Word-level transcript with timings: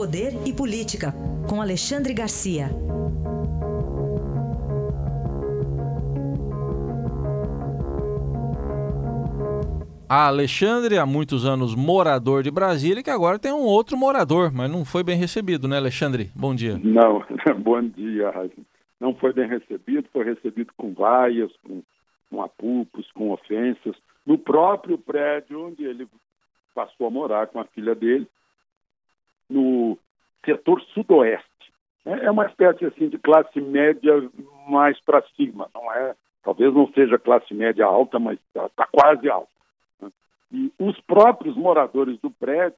Poder 0.00 0.32
e 0.46 0.52
Política, 0.54 1.12
com 1.46 1.60
Alexandre 1.60 2.14
Garcia. 2.14 2.70
A 10.08 10.28
Alexandre, 10.28 10.96
há 10.96 11.04
muitos 11.04 11.44
anos 11.44 11.74
morador 11.74 12.42
de 12.42 12.50
Brasília, 12.50 13.02
que 13.02 13.10
agora 13.10 13.38
tem 13.38 13.52
um 13.52 13.66
outro 13.66 13.94
morador, 13.94 14.50
mas 14.50 14.72
não 14.72 14.86
foi 14.86 15.04
bem 15.04 15.18
recebido, 15.18 15.68
né, 15.68 15.76
Alexandre? 15.76 16.30
Bom 16.34 16.54
dia. 16.54 16.80
Não, 16.82 17.22
bom 17.60 17.82
dia, 17.82 18.32
Não 18.98 19.14
foi 19.14 19.34
bem 19.34 19.46
recebido, 19.46 20.08
foi 20.10 20.24
recebido 20.24 20.72
com 20.78 20.94
vaias, 20.94 21.52
com, 21.62 21.82
com 22.30 22.42
apupos, 22.42 23.12
com 23.12 23.32
ofensas, 23.32 23.94
no 24.24 24.38
próprio 24.38 24.96
prédio 24.96 25.66
onde 25.66 25.84
ele 25.84 26.08
passou 26.74 27.06
a 27.06 27.10
morar 27.10 27.48
com 27.48 27.60
a 27.60 27.64
filha 27.64 27.94
dele, 27.94 28.26
no 29.50 29.98
setor 30.44 30.80
sudoeste. 30.94 31.48
É, 32.06 32.26
é 32.26 32.30
uma 32.30 32.46
espécie 32.46 32.86
assim 32.86 33.08
de 33.08 33.18
classe 33.18 33.60
média 33.60 34.30
mais 34.68 34.98
para 35.00 35.22
cima, 35.36 35.68
não 35.74 35.92
é? 35.92 36.14
Talvez 36.42 36.72
não 36.72 36.90
seja 36.92 37.18
classe 37.18 37.52
média 37.52 37.84
alta, 37.84 38.18
mas 38.18 38.38
está 38.38 38.68
tá 38.70 38.88
quase 38.90 39.28
alta. 39.28 39.50
Né? 40.00 40.08
E 40.52 40.72
os 40.78 40.98
próprios 41.00 41.56
moradores 41.56 42.18
do 42.20 42.30
prédio, 42.30 42.76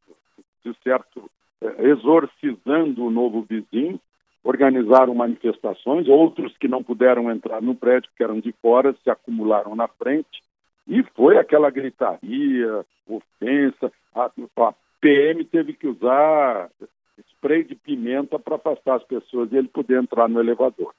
de 0.64 0.74
certo, 0.82 1.30
é, 1.60 1.88
exorcizando 1.88 3.04
o 3.04 3.10
novo 3.10 3.42
vizinho, 3.42 4.00
organizaram 4.42 5.14
manifestações, 5.14 6.08
outros 6.08 6.56
que 6.56 6.66
não 6.66 6.82
puderam 6.82 7.30
entrar 7.30 7.62
no 7.62 7.76
prédio, 7.76 8.10
que 8.16 8.24
eram 8.24 8.40
de 8.40 8.52
fora, 8.60 8.92
se 9.04 9.08
acumularam 9.08 9.76
na 9.76 9.86
frente, 9.86 10.42
e 10.88 11.02
foi 11.14 11.38
aquela 11.38 11.70
gritaria, 11.70 12.84
ofensa. 13.06 13.92
A, 14.14 14.24
a 14.24 14.74
PM 15.02 15.44
teve 15.44 15.74
que 15.74 15.88
usar 15.88 16.70
spray 17.32 17.64
de 17.64 17.74
pimenta 17.74 18.38
para 18.38 18.54
afastar 18.54 18.96
as 18.96 19.04
pessoas 19.04 19.50
e 19.52 19.56
ele 19.56 19.68
poder 19.68 20.00
entrar 20.00 20.28
no 20.28 20.40
elevador. 20.40 20.94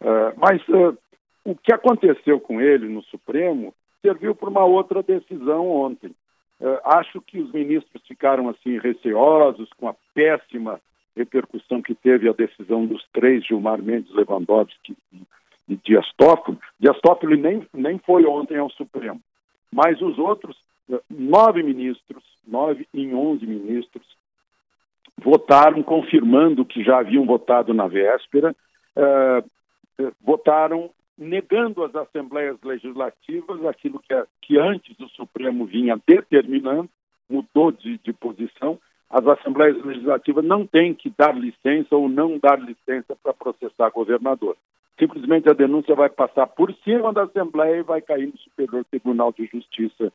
Uh, 0.00 0.32
mas 0.36 0.66
uh, 0.68 0.96
o 1.44 1.54
que 1.54 1.72
aconteceu 1.72 2.40
com 2.40 2.60
ele 2.60 2.88
no 2.88 3.02
Supremo 3.04 3.74
serviu 4.00 4.34
para 4.34 4.48
uma 4.48 4.64
outra 4.64 5.02
decisão 5.02 5.68
ontem. 5.68 6.08
Uh, 6.58 6.80
acho 6.84 7.20
que 7.20 7.38
os 7.38 7.52
ministros 7.52 8.02
ficaram 8.08 8.48
assim 8.48 8.78
receosos 8.78 9.68
com 9.74 9.88
a 9.88 9.94
péssima 10.14 10.80
repercussão 11.14 11.82
que 11.82 11.94
teve 11.94 12.28
a 12.28 12.32
decisão 12.32 12.86
dos 12.86 13.06
três, 13.12 13.44
Gilmar 13.44 13.82
Mendes, 13.82 14.12
Lewandowski 14.14 14.96
e 15.68 15.76
Dias 15.84 16.10
Toffoli. 16.16 16.58
Dias 16.80 16.98
Toffoli 17.02 17.36
nem, 17.36 17.66
nem 17.74 17.98
foi 17.98 18.24
ontem 18.24 18.56
ao 18.56 18.70
Supremo, 18.70 19.20
mas 19.70 20.00
os 20.00 20.18
outros 20.18 20.56
nove 21.10 21.62
ministros, 21.62 22.24
nove 22.46 22.86
em 22.92 23.14
onze 23.14 23.46
ministros, 23.46 24.06
votaram 25.18 25.82
confirmando 25.82 26.64
que 26.64 26.82
já 26.82 26.98
haviam 26.98 27.24
votado 27.24 27.72
na 27.72 27.86
véspera, 27.86 28.54
uh, 28.96 30.12
votaram 30.20 30.90
negando 31.16 31.84
às 31.84 31.94
assembleias 31.94 32.56
legislativas 32.62 33.64
aquilo 33.64 34.00
que, 34.00 34.14
que 34.40 34.58
antes 34.58 34.98
o 34.98 35.08
Supremo 35.08 35.66
vinha 35.66 36.00
determinando, 36.06 36.88
mudou 37.28 37.70
de, 37.70 37.98
de 37.98 38.12
posição. 38.12 38.78
As 39.08 39.26
assembleias 39.26 39.82
legislativas 39.84 40.44
não 40.44 40.66
têm 40.66 40.94
que 40.94 41.12
dar 41.16 41.36
licença 41.36 41.94
ou 41.94 42.08
não 42.08 42.38
dar 42.38 42.58
licença 42.58 43.14
para 43.22 43.34
processar 43.34 43.90
governador. 43.90 44.56
Simplesmente 44.98 45.48
a 45.48 45.54
denúncia 45.54 45.94
vai 45.94 46.08
passar 46.08 46.46
por 46.46 46.72
cima 46.84 47.12
da 47.12 47.24
Assembleia 47.24 47.76
e 47.76 47.82
vai 47.82 48.00
cair 48.00 48.26
no 48.26 48.38
Superior 48.38 48.84
Tribunal 48.84 49.32
de 49.32 49.46
Justiça 49.46 50.12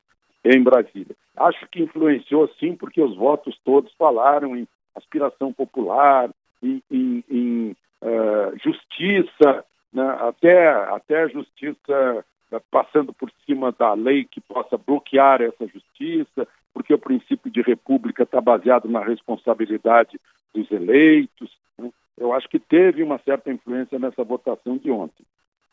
em 0.55 0.63
Brasília. 0.63 1.15
Acho 1.35 1.67
que 1.69 1.81
influenciou 1.81 2.47
sim, 2.59 2.75
porque 2.75 3.01
os 3.01 3.15
votos 3.15 3.57
todos 3.63 3.93
falaram 3.93 4.55
em 4.55 4.67
aspiração 4.95 5.53
popular, 5.53 6.29
em, 6.61 6.81
em, 6.89 7.23
em 7.29 7.75
uh, 8.01 8.57
justiça, 8.63 9.65
né? 9.93 10.17
até, 10.21 10.67
até 10.67 11.29
justiça 11.29 12.25
uh, 12.51 12.61
passando 12.71 13.13
por 13.13 13.31
cima 13.45 13.71
da 13.71 13.93
lei 13.93 14.25
que 14.25 14.41
possa 14.41 14.77
bloquear 14.77 15.41
essa 15.41 15.67
justiça, 15.67 16.47
porque 16.73 16.93
o 16.93 16.99
princípio 16.99 17.51
de 17.51 17.61
república 17.61 18.23
está 18.23 18.41
baseado 18.41 18.87
na 18.87 19.03
responsabilidade 19.03 20.19
dos 20.53 20.69
eleitos. 20.71 21.51
Né? 21.77 21.91
Eu 22.17 22.33
acho 22.33 22.47
que 22.49 22.59
teve 22.59 23.03
uma 23.03 23.19
certa 23.19 23.51
influência 23.51 23.99
nessa 23.99 24.23
votação 24.23 24.77
de 24.77 24.89
ontem. 24.89 25.25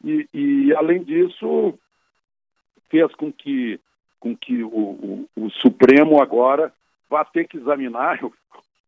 E, 0.05 0.29
e 0.35 0.75
além 0.75 1.03
disso, 1.03 1.79
fez 2.91 3.13
com 3.15 3.33
que, 3.33 3.81
com 4.25 4.35
que 4.35 4.65
o, 4.65 4.69
o, 4.69 5.29
o 5.37 5.51
Supremo 5.51 6.23
agora 6.23 6.73
vá 7.11 7.27
ter 7.27 7.47
que 7.47 7.59
examinar 7.59 8.19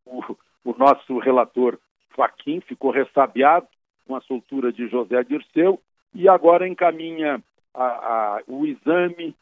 o, 0.03 0.35
o 0.65 0.75
nosso 0.75 1.19
relator 1.19 1.77
Faquim 2.09 2.59
ficou 2.59 2.89
ressabiado 2.89 3.67
com 4.07 4.15
a 4.15 4.21
soltura 4.21 4.73
de 4.73 4.87
José 4.87 5.23
Dirceu 5.23 5.79
e 6.11 6.27
agora 6.27 6.67
encaminha 6.67 7.39
a, 7.71 7.83
a, 7.83 8.41
o 8.47 8.65
exame 8.65 9.35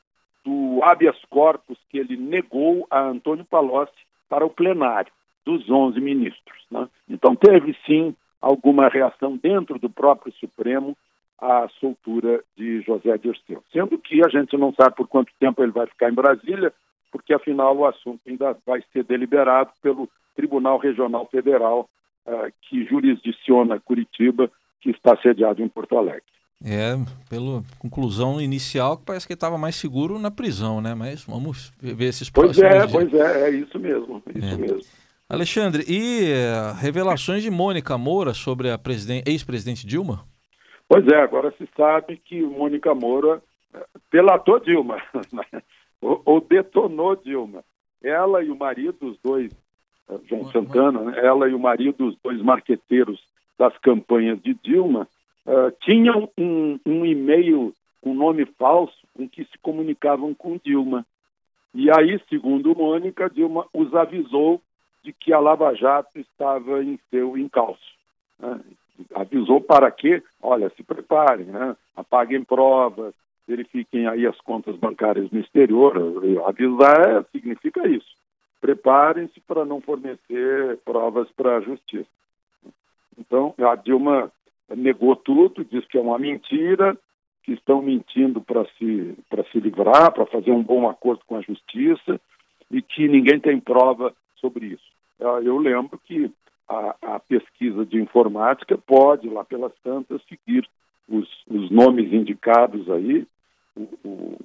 do 0.43 0.81
habeas 0.83 1.17
corpus 1.29 1.77
que 1.89 1.97
ele 1.97 2.17
negou 2.17 2.85
a 2.91 2.99
Antônio 2.99 3.45
Palocci 3.45 3.93
para 4.27 4.45
o 4.45 4.49
plenário 4.49 5.13
dos 5.45 5.69
11 5.69 6.01
ministros. 6.01 6.65
Né? 6.69 6.89
Então 7.07 7.37
teve 7.37 7.73
sim 7.85 8.13
alguma 8.41 8.89
reação 8.89 9.37
dentro 9.37 9.79
do 9.79 9.89
próprio 9.89 10.33
Supremo 10.33 10.97
à 11.39 11.67
soltura 11.79 12.43
de 12.57 12.81
José 12.81 13.17
Dirceu, 13.17 13.63
sendo 13.71 13.97
que 13.97 14.21
a 14.25 14.29
gente 14.29 14.57
não 14.57 14.73
sabe 14.73 14.95
por 14.95 15.07
quanto 15.07 15.31
tempo 15.39 15.61
ele 15.61 15.71
vai 15.71 15.87
ficar 15.87 16.09
em 16.09 16.15
Brasília, 16.15 16.73
porque 17.11 17.33
afinal 17.33 17.75
o 17.75 17.85
assunto 17.85 18.19
ainda 18.27 18.57
vai 18.65 18.83
ser 18.93 19.03
deliberado 19.03 19.71
pelo 19.81 20.09
Tribunal 20.35 20.77
Regional 20.77 21.27
Federal 21.27 21.89
uh, 22.25 22.51
que 22.61 22.85
jurisdiciona 22.85 23.79
Curitiba, 23.79 24.49
que 24.81 24.89
está 24.91 25.17
sediado 25.17 25.61
em 25.61 25.67
Porto 25.67 25.97
Alegre. 25.97 26.23
É, 26.63 26.95
pela 27.29 27.63
conclusão 27.79 28.39
inicial, 28.39 28.97
que 28.97 29.05
parece 29.05 29.27
que 29.27 29.33
estava 29.33 29.57
mais 29.57 29.75
seguro 29.75 30.17
na 30.17 30.31
prisão, 30.31 30.81
né? 30.81 30.95
Mas 30.95 31.23
vamos 31.25 31.73
ver 31.79 32.05
esses 32.05 32.29
próximos 32.29 32.57
Pois 32.57 32.71
é, 32.71 32.79
dias. 32.79 32.91
pois 32.91 33.13
é, 33.13 33.41
é 33.41 33.49
isso 33.51 33.77
mesmo, 33.79 34.23
é 34.33 34.39
isso 34.39 34.55
é. 34.55 34.57
mesmo. 34.57 34.81
Alexandre, 35.27 35.83
e 35.87 36.31
uh, 36.31 36.75
revelações 36.75 37.43
de 37.43 37.49
Mônica 37.49 37.97
Moura 37.97 38.33
sobre 38.33 38.69
a 38.69 38.79
ex-presidente 39.25 39.85
Dilma? 39.85 40.23
Pois 40.87 41.07
é, 41.07 41.15
agora 41.15 41.51
se 41.51 41.67
sabe 41.75 42.17
que 42.17 42.41
Mônica 42.41 42.93
Moura 42.93 43.41
eh, 43.73 43.85
delatou 44.11 44.59
Dilma, 44.59 45.01
né? 45.33 45.61
ou, 46.01 46.21
ou 46.25 46.41
detonou 46.41 47.15
Dilma. 47.15 47.63
Ela 48.03 48.43
e 48.43 48.51
o 48.51 48.55
marido, 48.55 49.07
os 49.07 49.17
dois 49.23 49.51
João 50.27 50.51
Santana, 50.51 51.01
né? 51.01 51.19
ela 51.25 51.49
e 51.49 51.53
o 51.53 51.59
marido, 51.59 52.07
os 52.07 52.17
dois 52.23 52.41
marqueteiros 52.41 53.19
das 53.57 53.75
campanhas 53.79 54.41
de 54.41 54.53
Dilma, 54.53 55.07
uh, 55.45 55.71
tinham 55.81 56.29
um, 56.37 56.79
um 56.85 57.05
e-mail 57.05 57.73
com 58.01 58.13
nome 58.13 58.45
falso 58.57 58.95
com 59.15 59.27
que 59.27 59.43
se 59.45 59.57
comunicavam 59.59 60.33
com 60.33 60.59
Dilma. 60.63 61.05
E 61.73 61.89
aí, 61.89 62.19
segundo 62.29 62.75
Mônica, 62.75 63.29
Dilma 63.29 63.65
os 63.73 63.93
avisou 63.95 64.61
de 65.03 65.11
que 65.11 65.33
a 65.33 65.39
Lava 65.39 65.73
Jato 65.73 66.19
estava 66.19 66.83
em 66.83 66.99
seu 67.09 67.37
encalço. 67.37 67.95
Né? 68.39 68.59
Avisou 69.13 69.61
para 69.61 69.91
quê? 69.91 70.23
Olha, 70.41 70.69
se 70.75 70.83
preparem, 70.83 71.45
né? 71.45 71.75
apaguem 71.95 72.43
provas, 72.43 73.13
verifiquem 73.47 74.07
aí 74.07 74.25
as 74.25 74.39
contas 74.41 74.75
bancárias 74.75 75.29
no 75.31 75.39
exterior. 75.39 75.97
Avisar 76.45 77.09
é, 77.09 77.23
significa 77.31 77.87
isso 77.87 78.15
preparem-se 78.65 79.39
para 79.41 79.63
não 79.63 79.79
fornecer 79.79 80.79
provas 80.83 81.29
para 81.37 81.57
a 81.57 81.61
justiça. 81.61 82.09
Então, 83.15 83.53
a 83.59 83.75
Dilma 83.75 84.31
negou 84.75 85.15
tudo, 85.15 85.63
disse 85.63 85.87
que 85.87 85.99
é 85.99 86.01
uma 86.01 86.17
mentira, 86.17 86.97
que 87.43 87.51
estão 87.51 87.79
mentindo 87.79 88.41
para 88.41 88.65
se, 88.79 89.15
se 89.51 89.59
livrar, 89.59 90.11
para 90.11 90.25
fazer 90.25 90.49
um 90.49 90.63
bom 90.63 90.89
acordo 90.89 91.21
com 91.27 91.35
a 91.35 91.41
justiça 91.41 92.19
e 92.71 92.81
que 92.81 93.07
ninguém 93.07 93.39
tem 93.39 93.59
prova 93.59 94.11
sobre 94.37 94.65
isso. 94.65 94.91
Eu 95.19 95.59
lembro 95.59 95.99
que 96.03 96.31
a, 96.67 96.95
a 97.01 97.19
pesquisa 97.19 97.85
de 97.85 98.01
informática 98.01 98.77
pode, 98.77 99.29
lá 99.29 99.43
pelas 99.43 99.73
tantas, 99.83 100.21
seguir 100.23 100.67
os, 101.07 101.27
os 101.47 101.69
nomes 101.69 102.11
indicados 102.11 102.89
aí, 102.89 103.27
o, 103.75 103.87
o, 104.03 104.37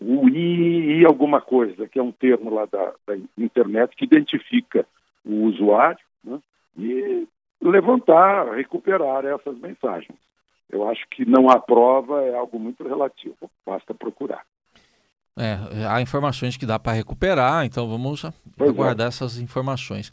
o 0.00 0.28
I, 0.28 1.00
I 1.00 1.06
alguma 1.06 1.40
coisa, 1.40 1.86
que 1.86 1.98
é 1.98 2.02
um 2.02 2.12
termo 2.12 2.52
lá 2.52 2.66
da, 2.66 2.92
da 3.06 3.16
internet 3.36 3.94
que 3.96 4.04
identifica 4.04 4.86
o 5.24 5.44
usuário, 5.44 6.04
né? 6.24 6.40
e 6.76 7.28
levantar, 7.60 8.54
recuperar 8.54 9.24
essas 9.24 9.58
mensagens. 9.58 10.16
Eu 10.70 10.88
acho 10.88 11.06
que 11.10 11.24
não 11.24 11.48
há 11.48 11.58
prova, 11.58 12.22
é 12.22 12.34
algo 12.34 12.58
muito 12.58 12.86
relativo, 12.86 13.50
basta 13.64 13.94
procurar. 13.94 14.44
É, 15.36 15.86
há 15.88 16.00
informações 16.00 16.56
que 16.56 16.66
dá 16.66 16.78
para 16.78 16.92
recuperar, 16.92 17.64
então 17.64 17.88
vamos 17.88 18.22
pois 18.56 18.70
é. 18.70 18.72
aguardar 18.72 19.06
é. 19.06 19.08
essas 19.08 19.38
informações. 19.38 20.10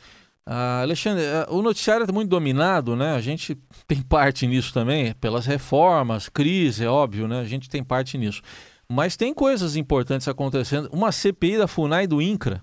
Ah, 0.48 0.82
Alexandre, 0.82 1.24
é, 1.24 1.46
o 1.50 1.62
noticiário 1.64 2.06
é 2.08 2.12
muito 2.12 2.30
dominado, 2.30 2.96
né? 2.96 3.16
A 3.16 3.20
gente 3.20 3.56
tem 3.88 4.02
parte 4.02 4.46
nisso 4.46 4.72
também, 4.72 5.14
pelas 5.16 5.48
reformas, 5.48 6.30
crise, 6.30 6.86
é 6.86 6.90
óbvio, 6.90 7.28
né? 7.28 7.40
A 7.40 7.46
gente 7.46 7.68
tem 7.68 7.84
parte 7.84 8.16
nisso. 8.16 8.44
Mas 8.88 9.18
tem 9.18 9.34
coisas 9.34 9.76
importantes 9.76 10.28
acontecendo. 10.28 10.88
Uma 10.94 11.12
CPI 11.12 11.58
da 11.58 11.68
FUNAI 11.68 12.06
do 12.06 12.22
INCRA. 12.22 12.62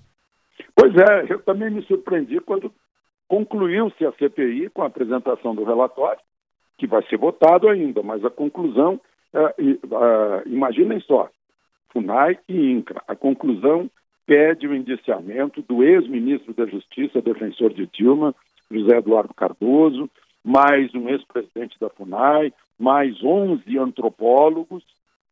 Pois 0.76 0.94
é, 0.94 1.26
eu 1.28 1.40
também 1.40 1.70
me 1.70 1.82
surpreendi 1.82 2.38
quando 2.40 2.72
concluiu-se 3.26 4.06
a 4.06 4.12
CPI 4.12 4.70
com 4.70 4.82
a 4.82 4.86
apresentação 4.86 5.54
do 5.54 5.64
relatório, 5.64 6.20
que 6.78 6.86
vai 6.86 7.02
ser 7.08 7.16
votado 7.16 7.68
ainda, 7.68 8.02
mas 8.02 8.24
a 8.24 8.30
conclusão, 8.30 9.00
é, 9.32 9.42
é, 9.42 10.42
imaginem 10.46 11.00
só, 11.00 11.28
FUNAI 11.92 12.38
e 12.48 12.70
INCRA, 12.70 13.02
a 13.08 13.16
conclusão 13.16 13.90
pede 14.26 14.66
o 14.66 14.74
indiciamento 14.74 15.62
do 15.62 15.82
ex-ministro 15.82 16.54
da 16.54 16.66
Justiça, 16.66 17.20
defensor 17.20 17.72
de 17.72 17.86
Dilma, 17.86 18.34
José 18.70 18.96
Eduardo 18.96 19.34
Cardoso, 19.34 20.08
mais 20.44 20.94
um 20.94 21.08
ex-presidente 21.08 21.78
da 21.78 21.88
FUNAI, 21.90 22.52
mais 22.78 23.22
11 23.22 23.78
antropólogos, 23.78 24.82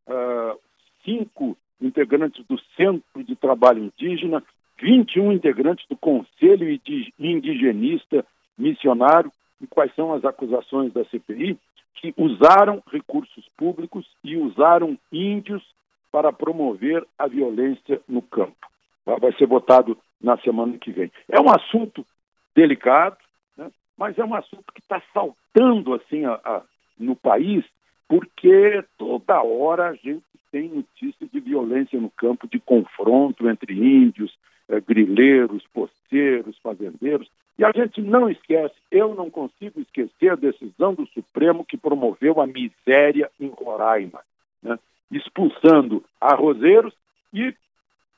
uh, 0.06 0.58
cinco 1.04 1.56
integrantes 1.80 2.44
do 2.46 2.58
Centro 2.76 3.24
de 3.24 3.34
Trabalho 3.34 3.84
Indígena, 3.84 4.42
21 4.80 5.32
integrantes 5.32 5.86
do 5.88 5.96
Conselho 5.96 6.70
Indigenista 7.18 8.24
Missionário. 8.56 9.32
E 9.60 9.66
quais 9.66 9.94
são 9.94 10.12
as 10.12 10.24
acusações 10.24 10.92
da 10.92 11.04
CPI? 11.04 11.58
Que 11.94 12.14
usaram 12.16 12.82
recursos 12.90 13.46
públicos 13.56 14.06
e 14.24 14.36
usaram 14.36 14.96
índios 15.12 15.62
para 16.10 16.32
promover 16.32 17.06
a 17.18 17.26
violência 17.26 18.00
no 18.08 18.22
campo. 18.22 18.69
Vai 19.16 19.32
ser 19.32 19.46
votado 19.46 19.96
na 20.20 20.36
semana 20.38 20.76
que 20.78 20.90
vem. 20.90 21.10
É 21.28 21.40
um 21.40 21.50
assunto 21.50 22.04
delicado, 22.54 23.16
né? 23.56 23.70
mas 23.96 24.18
é 24.18 24.24
um 24.24 24.34
assunto 24.34 24.72
que 24.74 24.80
está 24.80 25.02
saltando 25.12 25.94
assim 25.94 26.24
a, 26.24 26.34
a, 26.44 26.62
no 26.98 27.16
país, 27.16 27.64
porque 28.08 28.84
toda 28.98 29.42
hora 29.42 29.88
a 29.88 29.94
gente 29.94 30.22
tem 30.50 30.68
notícia 30.68 31.26
de 31.26 31.40
violência 31.40 31.98
no 32.00 32.10
campo, 32.10 32.48
de 32.48 32.58
confronto 32.58 33.48
entre 33.48 33.72
índios, 33.72 34.36
eh, 34.68 34.80
grileiros, 34.80 35.64
posteiros, 35.72 36.58
fazendeiros. 36.58 37.30
E 37.58 37.64
a 37.64 37.70
gente 37.72 38.00
não 38.00 38.28
esquece, 38.28 38.74
eu 38.90 39.14
não 39.14 39.30
consigo 39.30 39.80
esquecer 39.80 40.32
a 40.32 40.34
decisão 40.34 40.94
do 40.94 41.06
Supremo 41.08 41.64
que 41.64 41.76
promoveu 41.76 42.40
a 42.40 42.46
miséria 42.46 43.30
em 43.38 43.48
Roraima, 43.48 44.20
né? 44.62 44.78
expulsando 45.10 46.04
arrozeiros 46.20 46.94
e, 47.32 47.54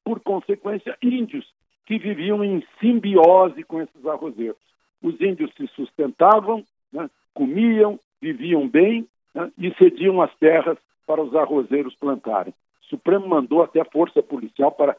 por 0.05 0.21
consequência, 0.21 0.97
índios 1.03 1.47
que 1.87 1.99
viviam 1.99 2.45
em 2.45 2.65
simbiose 2.81 3.63
com 3.65 3.81
esses 3.81 4.07
arrozeiros. 4.07 4.61
Os 5.03 5.21
índios 5.21 5.53
se 5.57 5.67
sustentavam, 5.69 6.65
né? 6.93 7.11
comiam, 7.35 7.99
viviam 8.21 8.69
bem 8.69 9.07
né? 9.35 9.51
e 9.59 9.73
cediam 9.75 10.23
as 10.23 10.35
terras 10.37 10.79
para 11.07 11.23
os 11.23 11.35
arrozeiros 11.35 11.95
plantarem. 11.97 12.55
O 12.83 12.87
Supremo 12.87 13.27
mandou 13.27 13.63
até 13.63 13.83
força 13.85 14.23
policial 14.23 14.71
para 14.73 14.97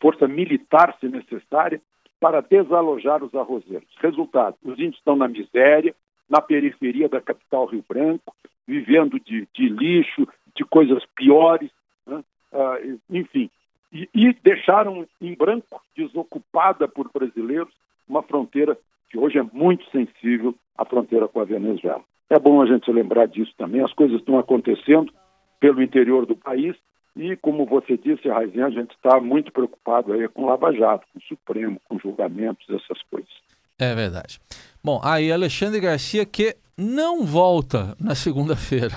força 0.00 0.26
militar, 0.26 0.96
se 1.00 1.08
necessária, 1.08 1.80
para 2.20 2.40
desalojar 2.40 3.22
os 3.22 3.34
arrozeiros. 3.34 3.88
Resultado: 3.98 4.56
os 4.64 4.78
índios 4.78 4.96
estão 4.96 5.16
na 5.16 5.28
miséria, 5.28 5.94
na 6.28 6.40
periferia 6.40 7.08
da 7.08 7.20
capital 7.20 7.66
Rio 7.66 7.84
Branco, 7.86 8.34
vivendo 8.66 9.20
de, 9.20 9.46
de 9.52 9.68
lixo, 9.68 10.26
de 10.54 10.64
coisas 10.64 11.04
piores, 11.14 11.70
né? 12.06 12.24
ah, 12.52 12.78
enfim. 13.10 13.50
E, 13.94 14.08
e 14.12 14.36
deixaram 14.42 15.06
em 15.20 15.34
branco, 15.34 15.80
desocupada 15.96 16.88
por 16.88 17.08
brasileiros, 17.14 17.72
uma 18.08 18.24
fronteira 18.24 18.76
que 19.08 19.16
hoje 19.16 19.38
é 19.38 19.42
muito 19.52 19.88
sensível 19.90 20.54
à 20.76 20.84
fronteira 20.84 21.28
com 21.28 21.40
a 21.40 21.44
Venezuela. 21.44 22.02
É 22.28 22.38
bom 22.38 22.60
a 22.60 22.66
gente 22.66 22.90
lembrar 22.90 23.26
disso 23.26 23.52
também. 23.56 23.80
As 23.80 23.92
coisas 23.92 24.18
estão 24.18 24.36
acontecendo 24.38 25.12
pelo 25.60 25.80
interior 25.80 26.26
do 26.26 26.34
país 26.34 26.74
e, 27.16 27.36
como 27.36 27.64
você 27.64 27.96
disse, 27.96 28.28
Raizinha, 28.28 28.66
a 28.66 28.70
gente 28.70 28.90
está 28.96 29.20
muito 29.20 29.52
preocupado 29.52 30.12
aí 30.12 30.26
com 30.28 30.46
Lava 30.46 30.72
Jato, 30.72 31.06
com 31.12 31.18
o 31.20 31.22
Supremo, 31.22 31.80
com 31.88 31.98
julgamentos, 31.98 32.66
essas 32.68 33.00
coisas. 33.08 33.30
É 33.78 33.94
verdade. 33.94 34.40
Bom, 34.82 35.00
aí 35.04 35.30
Alexandre 35.30 35.80
Garcia 35.80 36.26
que 36.26 36.56
não 36.76 37.24
volta 37.24 37.96
na 38.00 38.16
segunda-feira. 38.16 38.94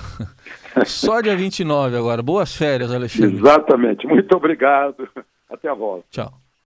Só 0.84 1.20
dia 1.20 1.36
29 1.36 1.96
agora. 1.96 2.22
Boas 2.22 2.54
férias, 2.54 2.92
Alexandre. 2.92 3.36
Exatamente. 3.36 4.06
Muito 4.06 4.36
obrigado. 4.36 5.08
Até 5.50 5.68
a 5.68 5.74
volta. 5.74 6.04
Tchau. 6.10 6.32